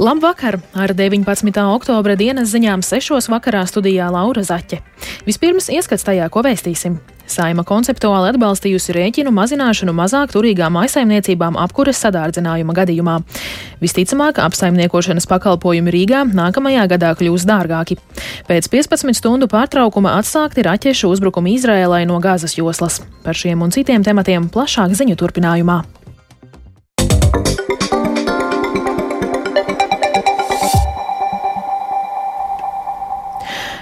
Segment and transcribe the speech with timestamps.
[0.00, 0.58] Labvakar!
[0.72, 1.28] Ar 19.
[1.76, 3.26] oktobra dienas ziņām 6.
[3.28, 4.78] vakarā studijā Laura Zaķe.
[5.26, 6.94] Vispirms ieskats tajā, ko vēstīsim.
[7.28, 13.18] Saima konceptuāli atbalstījusi rēķinu mazināšanu mazāk turīgām maisaimniecībām apkuras sadārdzinājuma gadījumā.
[13.84, 18.00] Visticamāk, apsaimniekošanas pakalpojumi Rīgā nākamajā gadā kļūs dārgāki.
[18.48, 23.02] Pēc 15 stundu pārtraukuma atsākti raķešu uzbrukumi Izrēlai no Gāzes joslas.
[23.20, 25.82] Par šiem un citiem tematiem plašāk ziņu turpinājumā.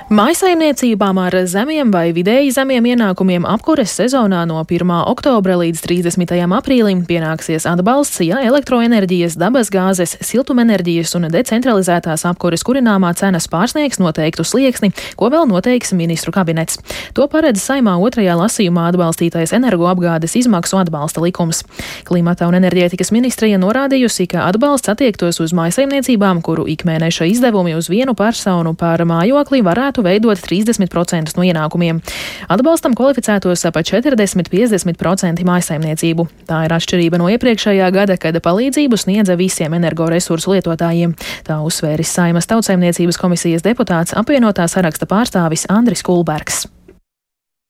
[0.08, 4.88] Maisaimniecībām ar zemiem vai vidēji zemiem ienākumiem apkures sezonā no 1.
[5.04, 6.30] oktobra līdz 30.
[6.56, 14.94] aprīlim pienāksies atbalsts, ja elektroenerģijas, dabasgāzes, siltumenerģijas un decentralizētās apkures kurināmā cenas pārsniegs noteiktu slieksni,
[15.20, 16.80] ko vēl noteiks ministru kabinets.
[17.12, 21.60] To paredz saimā otrajā lasījumā atbalstītais energoapgādes izmaksu atbalsta likums.
[22.09, 28.16] Klimata un enerģētikas ministrija norādījusi, ka atbalsts attiektos uz maisaimniecībām, kuru ikmēneša izdevumi uz vienu
[28.16, 32.01] personu par mājokli varētu varētu veidot 30% no ienākumiem.
[32.49, 36.29] Atbalstam kvalificētos ap 40-50% maisaimniecību.
[36.46, 41.15] Tā ir atšķirība no iepriekšējā gada, kad palīdzību sniedza visiem energoresursu lietotājiem.
[41.46, 46.77] Tā uzsvēris Saimas tautsaimniecības komisijas deputāts apvienotā saraksta pārstāvis Andris Kulbergs.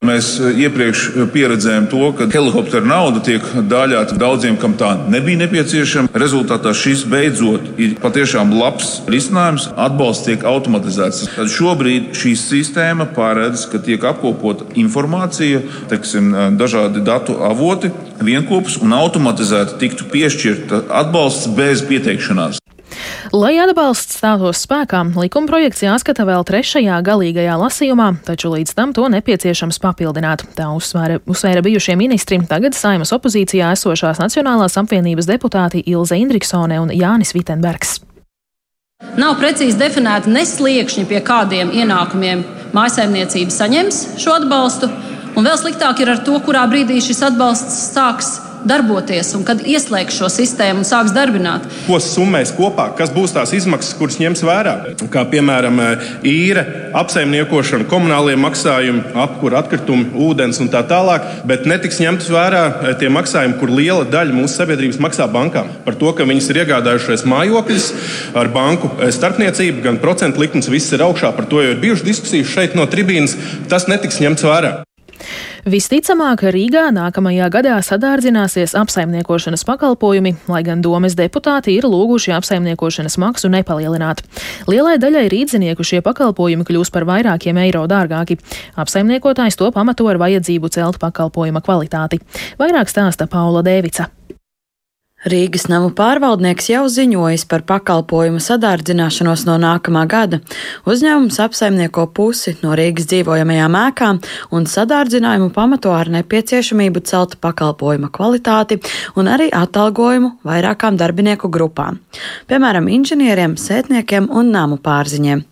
[0.06, 5.40] Mēs eh, iepriekš eh, pieredzējām to, ka helikoptera nauda tiek dāļāta daudziem, kam tā nebija
[5.40, 6.12] nepieciešama.
[6.22, 9.66] Rezultātā šis beidzot ir patiešām labs risinājums.
[9.74, 11.26] Atbalsts tiek automatizēts.
[11.34, 17.90] Tad šobrīd šī sistēma paredz, ka tiek apkopota informācija, teiksim, eh, dažādi datu avoti,
[18.22, 22.62] vienopus un automatizēti tiktu piešķirta atbalsts bez pieteikšanās.
[23.34, 29.80] Lai atbalsts stātos spēkā, likumprojekts jāskata vēl trešajā galīgajā lasījumā, taču līdz tam to nepieciešams
[29.82, 30.46] papildināt.
[30.56, 36.94] Tā uzsvēra, uzsvēra bijušie ministri, tagad saimas opozīcijā esošās Nacionālās apvienības deputāti Ilze Indriksone un
[36.94, 37.98] Jānis Vitenbergs.
[39.18, 42.42] Nav precīzi definēti nesliekšņi, pie kādiem ienākumiem
[42.74, 44.88] mājsaimniecība saņems šo atbalstu,
[45.36, 48.32] un vēl sliktāk ir ar to, kurā brīdī šis atbalsts sāks
[48.68, 51.66] darboties un kad ieslēgs šo sistēmu un sāks darbināt.
[51.86, 54.74] Ko summēs kopā, kas būs tās izmaksas, kuras ņems vērā?
[55.12, 55.80] Kā piemēram
[56.26, 56.64] īre,
[56.98, 63.10] apsaimniekošana, komunālie maksājumi, apkūra atkritumi, ūdens un tā tālāk, bet netiks ņemts vērā eh, tie
[63.12, 65.70] maksājumi, kur liela daļa mūsu sabiedrības maksā bankām.
[65.86, 67.88] Par to, ka viņas ir iegādājušās mājokļus
[68.38, 71.32] ar banku eh, starpniecību, gan procentu likums, viss ir augšā.
[71.36, 73.36] Par to jau ir bijušas diskusijas šeit no tribīnas.
[73.70, 74.74] Tas netiks ņemts vērā.
[75.68, 83.50] Visticamāk, Rīgā nākamajā gadā sadārdzināsies apsaimniekošanas pakalpojumi, lai gan domes deputāti ir lūguši apsaimniekošanas maksu
[83.52, 84.22] nepalielināt.
[84.70, 88.38] Lielai daļai rīdzinieku šie pakalpojumi kļūs par vairākiem eiro dārgāki.
[88.80, 92.22] Apsaimniekotājs to pamato ar vajadzību celt pakalpojuma kvalitāti.
[92.56, 94.08] Vairāk stāsta Paula Dēvica.
[95.26, 100.38] Rīgas namu pārvaldnieks jau ziņojis par pakalpojumu sadārdzināšanos no nākamā gada.
[100.86, 104.20] Uzņēmums apsaimnieko pusi no Rīgas dzīvojamajām ēkām
[104.54, 108.78] un sadārdzinājumu pamato ar nepieciešamību celt pakalpojuma kvalitāti
[109.18, 111.98] un arī atalgojumu vairākām darbinieku grupām,
[112.46, 115.42] piemēram, inženieriem, sētniekiem un namu pārziņiem.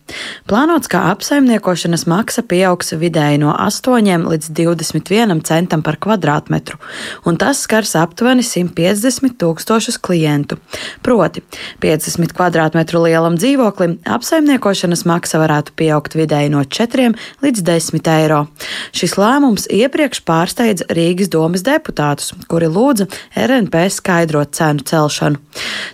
[0.47, 6.79] Plānots, ka apsaimniekošanas maksa pieaugs vidēji no 8 līdz 21 centam par kvadrātmetru,
[7.27, 10.57] un tas skars aptuveni 150 tūkstoši tūkstošus klientu.
[11.01, 11.41] Proti,
[11.81, 18.45] 50 kvadrātmetru lielam dzīvoklim apsaimniekošanas maksa varētu pieaugt vidēji no 4 līdz 10 eiro.
[18.93, 25.41] Šis lēmums iepriekš pārsteidza Rīgas domas deputātus, kuri lūdza RNP skaidrot cenu celšanu.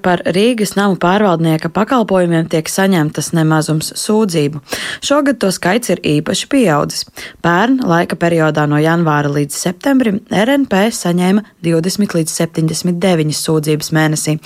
[0.04, 4.62] Par Rīgas namu pārvaldnieka pakalpojumiem tiek saņemtas nemazums sūdzību.
[5.04, 7.08] Šogad to skaits ir īpaši pieaudzis.
[7.44, 14.38] Pērn laika periodā no janvāra līdz septembrim RNP saņēma 20 līdz 79 sūdzības sūdzības mēnesī,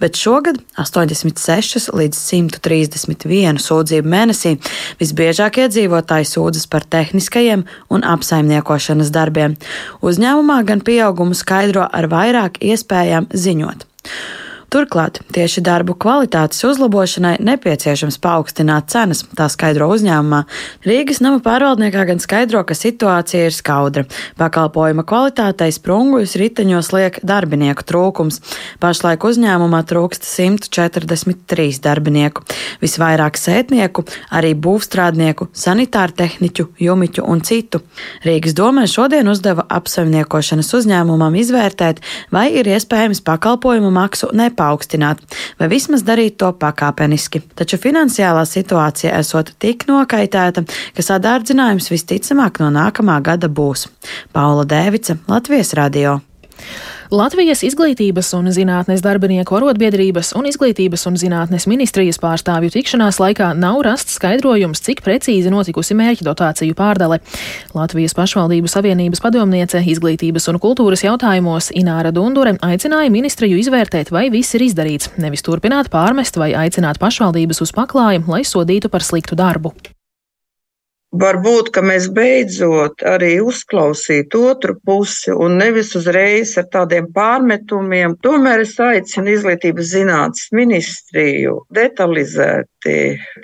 [0.00, 4.56] bet šogad 86 līdz 131 sūdzību mēnesī
[5.00, 9.56] visbiežāk iedzīvotāji sūdzas par tehniskajiem un apsaimniekošanas darbiem.
[10.02, 13.86] Uzņēmumā gan pieaugumu skaidro ar vairāk iespējām ziņot.
[14.66, 20.40] Turklāt tieši darbu kvalitātes uzlabošanai nepieciešams paaugstināt cenas, tā skaidro uzņēmumā.
[20.82, 24.02] Rīgas nama pārvaldniekā gan skaidro, ka situācija ir skaudra.
[24.40, 28.40] Pakalpojuma kvalitātei sprunguļus riteņos liek darbinieku trūkums.
[28.82, 32.42] Pašlaik uzņēmumā trūkst 143 darbinieku.
[32.82, 34.02] Visvairāk sētnieku,
[34.34, 37.84] arī būvstrādnieku, sanitāru tehniķu, jumiķu un citu.
[38.26, 42.02] Rīgas domē šodien uzdeva apsaimniekošanas uzņēmumam izvērtēt,
[42.34, 45.20] vai ir iespējams pakalpojumu maksu nepārvaldīt nepaukstināt,
[45.58, 47.42] vai vismaz darīt to pakāpeniski.
[47.54, 50.64] Taču finansiālā situācija esot tik nokaitēta,
[50.96, 53.88] ka sadārdzinājums visticamāk no nākamā gada būs.
[54.32, 56.20] Paula Dēvica, Latvijas radio.
[57.14, 63.78] Latvijas izglītības un zinātnes darbinieku arotbiedrības un izglītības un zinātnes ministrijas pārstāvju tikšanās laikā nav
[63.86, 67.20] rasts skaidrojums, cik precīzi notikusi mērķa dotāciju pārdale.
[67.78, 74.58] Latvijas pašvaldību savienības padomniece izglītības un kultūras jautājumos Ināra Dundure aicināja ministriju izvērtēt, vai viss
[74.58, 79.76] ir izdarīts, nevis turpināt pārmest vai aicināt pašvaldības uz paklāju, lai sodītu par sliktu darbu.
[81.14, 88.16] Varbūt, mēs beidzot arī uzklausītu otru pusi un nevis uzreiz ar tādiem pārmetumiem.
[88.26, 92.96] Tomēr es aicinu izglītības zinātnes ministriju detalizēti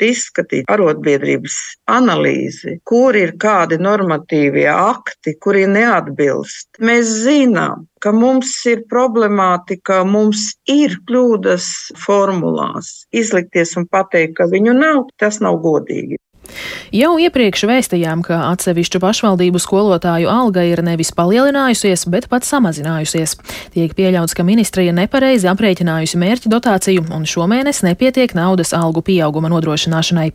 [0.02, 1.54] izskatīt arotbiedrības
[1.86, 6.82] analīzi, kur ir kādi normatīvie akti, kuri neatbilst.
[6.82, 11.70] Mēs zinām, ka mums ir problemātika, mums ir kļūdas
[12.02, 13.06] formulās.
[13.14, 16.18] Izlikties un pateikt, ka viņu nav, tas nav godīgi.
[16.92, 23.36] Jau iepriekš vēstījām, ka atsevišķu pašvaldību skolotāju alga ir nevis palielinājusies, bet pat samazinājusies.
[23.74, 30.30] Tiek pieļauts, ka ministrija nepareizi aprēķinājusi mērķa dotāciju un šomēnes nepietiek naudas algu pieauguma nodrošināšanai.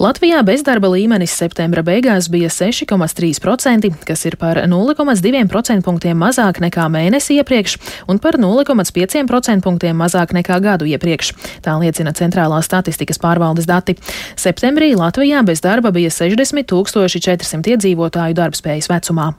[0.00, 7.36] Latvijā bezdarba līmenis septembra beigās bija 6,3%, kas ir par 0,2% punktiem mazāk nekā mēnesi
[7.36, 7.76] iepriekš
[8.08, 11.34] un par 0,5% punktiem mazāk nekā gadu iepriekš.
[11.60, 13.98] Tā liecina Centrālās statistikas pārvaldes dati.
[14.40, 16.72] Septembrī Latvijā bez darba bija 60
[17.20, 19.32] 400 iedzīvotāju darbspējas vecumā.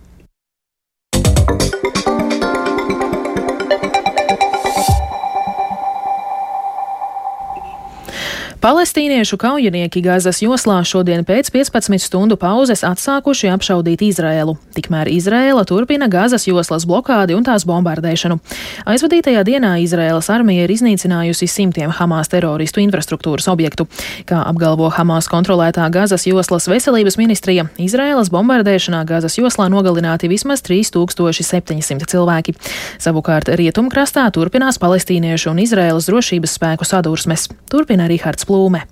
[8.61, 14.53] Palestīniešu kaujinieki Gazas joslā šodien pēc 15 stundu pauzes atsākuši apšaudīt Izrēlu.
[14.77, 18.37] Tikmēr Izrēla turpina Gazas joslas blokādi un tās bombardēšanu.
[18.85, 23.87] Aizvadītajā dienā Izrēlas armija ir iznīcinājusi simtiem Hamas teroristu infrastruktūras objektu.
[24.29, 32.05] Kā apgalvo Hamas kontrolētā Gazas joslas veselības ministrija, Izrēlas bombardēšanā Gazas joslā nogalināti vismaz 3700
[32.13, 32.53] cilvēki.
[33.01, 37.49] Savukārt rietumkrastā turpinās palestīniešu un Izrēlas drošības spēku sadursmes.
[37.73, 38.83] Turpina Rihards plūme.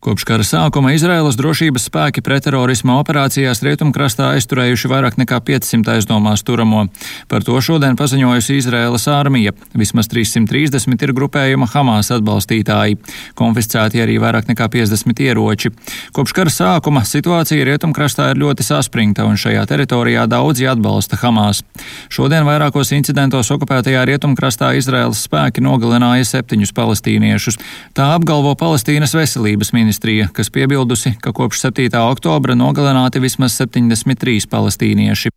[0.00, 6.86] Kopš kara sākuma Izraēlas drošības spēki pretterorisma operācijās rietumkrastā aizturējuši vairāk nekā 500 aizdomās turamo.
[7.28, 9.52] Par to šodien paziņojusi Izraēlas armija.
[9.76, 12.96] Vismaz 330 ir grupējuma Hamas atbalstītāji.
[13.36, 15.72] Konfiscēti arī vairāk nekā 50 ieroči.
[16.16, 21.60] Kopš kara sākuma situācija rietumkrastā ir ļoti saspringta, un šajā teritorijā daudzi atbalsta Hamas.
[22.08, 27.60] Šodien vairākos incidentos okupētajā rietumkrastā Izraēlas spēki nogalināja septiņus palestīniešus.
[27.92, 31.98] Tā apgalvo Palestīnas veselības ministrs ministrija, kas piebildusi, ka kopš 7.
[31.98, 35.32] oktobra nogalināti vismaz 73 palestīnieši.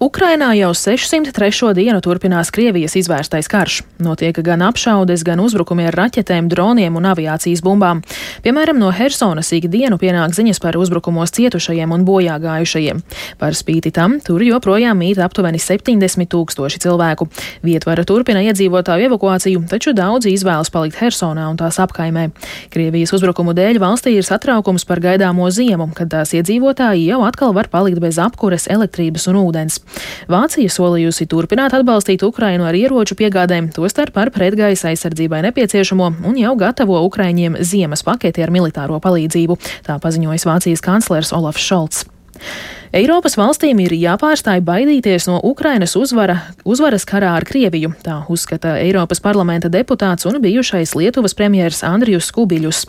[0.00, 1.74] Ukrainā jau 603.
[1.76, 3.82] dienu turpinās Krievijas izvērstais karš.
[4.00, 8.00] Notiek gan apšaudes, gan uzbrukumi ar raķetēm, droniem un aviācijas bumbām.
[8.40, 13.02] Piemēram, no Helsonas ikdienu pienāk ziņas par uzbrukumos cietušajiem un bojā gājušajiem.
[13.40, 17.28] Par spīti tam tur joprojām mīt aptuveni 70 tūkstoši cilvēku.
[17.66, 22.30] Vietvara turpina iedzīvotāju evakuāciju, taču daudzi izvēlas palikt Helsonā un tās apkaimē.
[22.72, 27.68] Krievijas uzbrukumu dēļ valstī ir satraukums par gaidāmo ziemu, kad tās iedzīvotāji jau atkal var
[27.68, 29.80] palikt bez apkures, elektrības un ūdens.
[30.30, 36.54] Vācija solījusi turpināt atbalstīt Ukrainu ar ieroču piegādēm, tostarp ar pretgaisa aizsardzībai nepieciešamo un jau
[36.60, 42.09] gatavo Ukraiņiem ziemas paketi ar militāro palīdzību, tā paziņojas Vācijas kanclers Olafs Šolts.
[42.90, 49.22] Eiropas valstīm ir jāpārstāj baidīties no Ukrainas uzvara, uzvaras karā ar Krieviju, tā uzskata Eiropas
[49.22, 52.82] parlamenta deputāts un bijušais Lietuvas premjers Andrijus Kubiļus.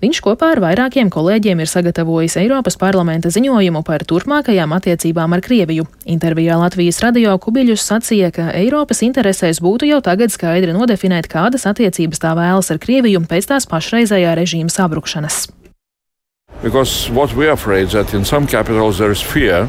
[0.00, 5.84] Viņš kopā ar vairākiem kolēģiem ir sagatavojis Eiropas parlamenta ziņojumu par turpmākajām attiecībām ar Krieviju.
[6.08, 12.24] Intervijā Latvijas radio Kubiļus sacīja, ka Eiropas interesēs būtu jau tagad skaidri nodefinēt, kādas attiecības
[12.24, 15.50] tā vēlas ar Krieviju pēc tās pašreizējā režīma sabrukšanas.
[16.62, 19.68] Because what we are afraid that in some capitals there is fear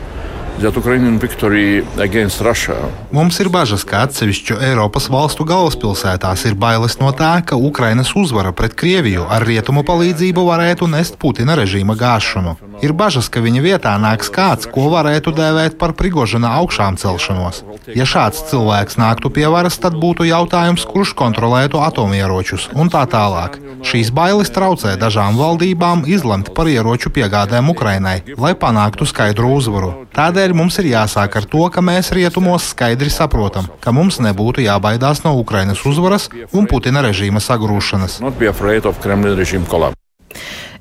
[3.11, 8.51] Mums ir bažas, ka atsevišķu Eiropas valstu galvaspilsētās ir bailes no tā, ka Ukrainas uzvara
[8.53, 12.53] pret Krieviju ar rietumu palīdzību varētu nest Putina režīma gāšanu.
[12.85, 17.63] Ir bažas, ka viņa vietā nāks kāds, ko varētu dēvēt par Prigožina augšām celšanos.
[17.97, 23.57] Ja šāds cilvēks nāktu pie varas, tad būtu jautājums, kurš kontrolētu atomieročus un tā tālāk.
[23.83, 29.93] Šīs bailes traucē dažām valdībām izlemt par ieroču piegādēm Ukrainai, lai panāktu skaidru uzvaru.
[30.13, 35.23] Tādēļ mums ir jāsāk ar to, ka mēs rietumos skaidri saprotam, ka mums nebūtu jābaidās
[35.25, 38.21] no Ukrainas uzvaras un Putina režīma sagrūšanas.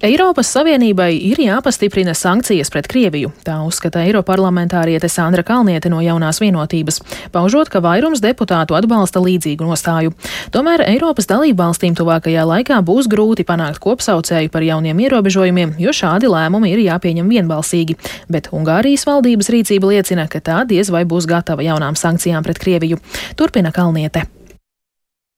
[0.02, 6.98] Eiropas Savienībai ir jāpastiprina sankcijas pret Krieviju, tā uzskata Eiroparlamentāriete Sandra Kalniete no jaunās vienotības,
[7.30, 10.10] paužot, ka vairums deputātu atbalsta līdzīgu nostāju.
[10.50, 16.34] Tomēr Eiropas dalību valstīm tuvākajā laikā būs grūti panākt kopsaucēju par jauniem ierobežojumiem, jo šādi
[16.34, 21.62] lēmumi ir jāpieņem vienbalsīgi, bet Ungārijas valdības rīcība liecina, ka tā diez vai būs gatava
[21.62, 22.98] jaunām sankcijām pret Krieviju.
[23.38, 24.26] Turpina Kalniete.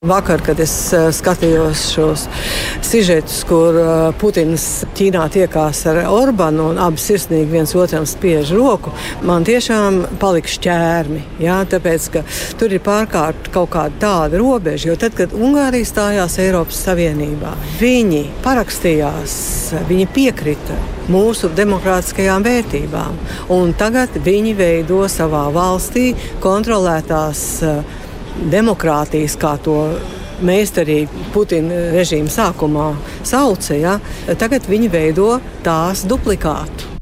[0.04, 2.26] Vakar, kad es uh, skatījos šos
[2.84, 8.92] sižetus, kur uh, Putins Ķīnā tiekās ar Orbānu un abi sirsnīgi viens otram spiež roku,
[9.24, 11.22] man tiešām palika šķērmi.
[11.40, 12.24] Jā, tāpēc, ka
[12.60, 18.26] tur ir pārkārt kaut kāda tāda robeža, jo tad, kad Ungārija stājās Eiropas Savienībā, viņi
[18.44, 19.40] parakstījās,
[19.88, 20.76] viņi piekrita
[21.08, 23.16] mūsu demokrātiskajām vērtībām,
[23.56, 26.10] un tagad viņi veido savā valstī
[26.44, 28.02] kontrolētās uh,
[28.50, 29.78] demokrātijas, kā to
[30.44, 32.88] meistarīgi Putina režīma sākumā
[33.26, 33.98] sauca, ja,
[34.40, 35.30] tagad viņi veido
[35.66, 36.93] tās duplikātu.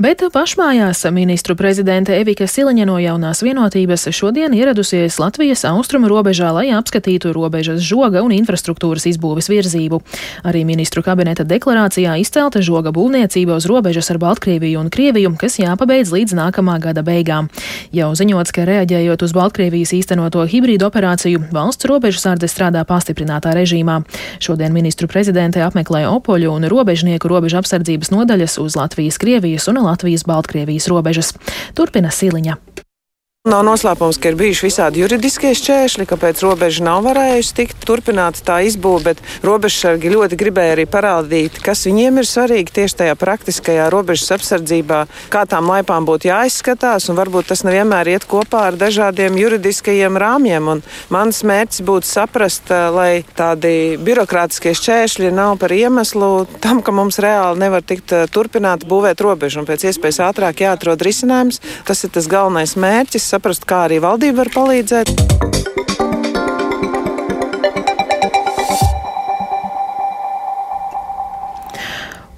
[0.00, 6.70] Bet pašmājās ministru prezidente Evika Siliņa no jaunās vienotības šodien ieradusies Latvijas austrumu robežā, lai
[6.72, 9.98] apskatītu robežas žoga un infrastruktūras izbūves virzību.
[10.48, 16.14] Arī ministru kabineta deklarācijā izcelta žoga būvniecība uz robežas ar Baltkrieviju un Krieviju, kas jāpabeidz
[16.16, 17.52] līdz nākamā gada beigām.
[17.92, 24.00] Jau ziņots, ka reaģējot uz Baltkrievijas īstenoto hibrīdu operāciju, valsts robežsardze strādā pastiprinātā režīmā.
[24.40, 29.89] Šodien ministru prezidente apmeklē Opoļu un robežnieku robežu apsardzības nodaļas uz Latvijas, Krievijas un Latvijas.
[29.90, 31.34] Latvijas-Baltkrievijas robežas.
[31.74, 32.69] Turpina Siliņa.
[33.48, 38.58] Nav noslēpums, ka ir bijuši visādi juridiskie šķēršļi, kāpēc robeža nav varējusi tikt turpināta tā
[38.68, 44.34] izbūve, bet robežsargi ļoti gribēja arī parādīt, kas viņiem ir svarīgi tieši tajā praktiskajā robežas
[44.36, 44.98] apsardzībā,
[45.32, 50.68] kā tām laipām būtu jāizskatās, un varbūt tas nevienmēr iet kopā ar dažādiem juridiskajiem rāmjiem.
[50.74, 56.92] Un mans mērķis būtu saprast, eh, lai tādi birokrātiskie šķēršļi nav par iemeslu tam, ka
[56.92, 61.64] mums reāli nevar tikt eh, turpināt būvēt robežu, un pēc iespējas ātrāk jāatrod risinājums.
[61.88, 65.14] Tas ir tas galvenais mērķis saprast, kā arī valdība var palīdzēt.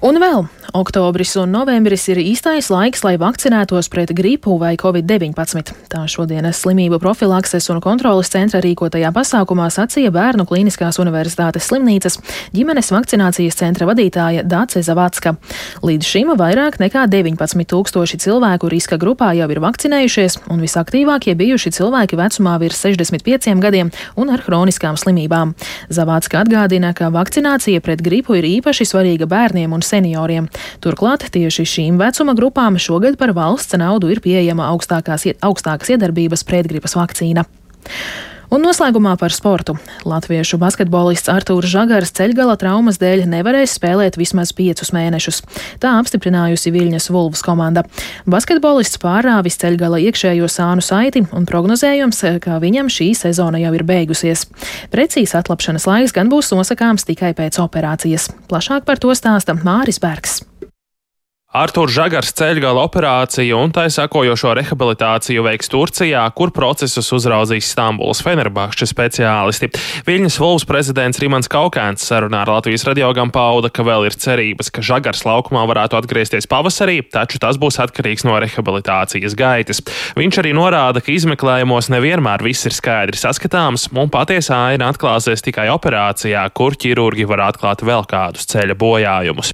[0.03, 5.69] Un vēl Oktobris un novembris ir īstais laiks, lai vakcinētos pret gripu vai covid-19.
[5.85, 12.17] Tā šodienas slimību profilakses un kontrolas centra rīkotajā pasākumā sacīja Bērnu Kliniskās universitātes slimnīcas
[12.57, 15.35] ģimenes vakcinācijas centra vadītāja Dāce Zavacka.
[15.85, 21.73] Līdz šim vairāk nekā 19 tūkstoši cilvēku riska grupā jau ir vakcinējušies, un visaktīvākie bijuši
[21.77, 25.53] cilvēki vecumā virs 65 gadiem un ar hroniskām slimībām.
[25.93, 30.49] Zavacka atgādina, ka vakcinācija pret gripu ir īpaši svarīga bērniem un senioriem.
[30.83, 36.97] Turklāt tieši šīm vecuma grupām šogad par valsts naudu ir pieejama augstākās, augstākas iedarbības pretgripas
[36.99, 37.47] vakcīna.
[38.53, 39.73] Un noslēgumā par sportu.
[40.05, 45.41] Latviešu basketbolists Artūrs Žagars ceļgala traumas dēļ nevarēs spēlēt vismaz piecus mēnešus.
[45.81, 47.81] Tā apstiprinājusi Viļņas Vulvas komanda.
[48.29, 54.45] Basketbolists pārāvis ceļgala iekšējo sānu saiti un prognozējums, ka viņam šī sezona jau ir beigusies.
[54.93, 58.29] Precīzi atlapšanas laiks gan būs nosakāms tikai pēc operācijas.
[58.53, 60.43] Plašāk par to stāsta Māris Bergs.
[61.53, 68.87] Artur Žagars ceļgala operāciju un tai sakojošo rehabilitāciju veiks Turcijā, kur procesus uzraudzīs Stambulas Fenerbahča
[68.89, 69.69] speciālisti.
[70.07, 74.81] Viļņas Vulvs prezidents Rimans Kaukēns sarunā ar Latvijas radiogam pauda, ka vēl ir cerības, ka
[74.81, 79.83] Žagars laukumā varētu atgriezties pavasarī, taču tas būs atkarīgs no rehabilitācijas gaitas.
[80.17, 85.69] Viņš arī norāda, ka izmeklējumos nevienmēr viss ir skaidri saskatāms, un patiesā aina atklāsies tikai
[85.75, 89.53] operācijā, kur ķirurgi var atklāt vēl kādus ceļa bojājumus.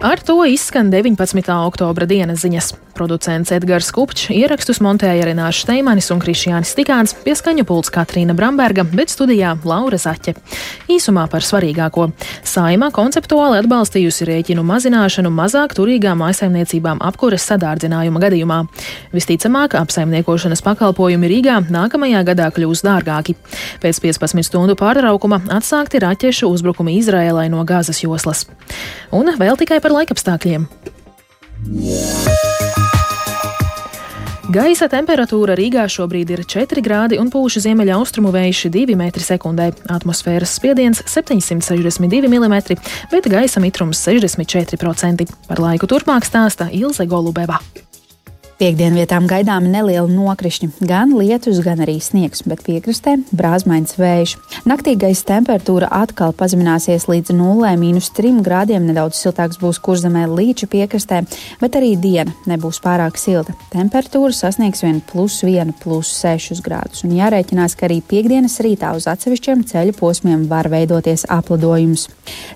[0.00, 1.66] Ar to izskan 19.
[1.66, 2.72] oktobra dienas ziņas.
[2.96, 9.12] Producents Edgars Kupčs, ierakstus montēja Renāša Steimanis un Krišjānis Stikāns, pieskaņu pults Katrīna Bramberga, bet
[9.12, 10.34] studijā Laura Zaķe.
[10.92, 12.10] Īsumā par svarīgāko.
[12.44, 18.58] Saima konceptuāli atbalstījusi rēķinu mazināšanu mazāk turīgām maisaimniecībām apkures sadārdzinājuma gadījumā.
[19.16, 23.36] Visticamāk, apsaimniekošanas pakalpojumi Rīgā nākamajā gadā kļūs dārgāki.
[23.80, 28.44] Pēc 15 stundu pārtraukuma atsākti raķešu uzbrukumi Izrēlai no Gāzes joslas.
[29.16, 30.66] Un vēl tikai par laikapstākļiem.
[34.50, 39.68] Gaisa temperatūra Rīgā šobrīd ir 4 grādi un pūš ziemeļaustrumu vējš 2 m2.
[39.94, 42.56] Atmosfēras spiediens 762 mm,
[43.12, 45.28] bet gaisa mitrums 64%.
[45.46, 47.60] Par laiku turpmāk stāsta Ilze Golubeva.
[48.60, 54.34] Piektdienvietām gaidāmi nelieli nokrišņi, gan lietus, gan arī sniegs, bet piekrastē brāzmains vējš.
[54.68, 61.22] Naktī gaisa temperatūra atkal pazemināsies līdz 0,3 grādiem, nedaudz siltāks būs kurzemē līča piekrastē,
[61.62, 63.54] bet arī diena nebūs pārāk silta.
[63.72, 69.08] Temperatūra sasniegs vien plus 1, plus 6 grādus, un jārēķinās, ka arī piekdienas rītā uz
[69.08, 72.10] atsevišķiem ceļu posmiem var veidoties aplidojums.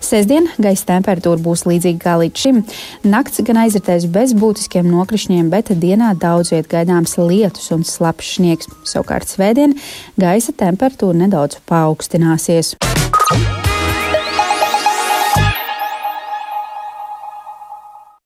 [0.04, 2.62] Sesdien gaisa temperatūra būs līdzīga kā līdz šim.
[3.08, 8.32] Nakts gan aizritēs bez būtiskiem nokrišņiem, bet diena dienā daudz viet gaidāms lietus un slapjš
[8.38, 8.70] sniegs.
[8.88, 9.76] Savukārt svētdien
[10.20, 12.74] gaisa temperatūra nedaudz paaugstināsies.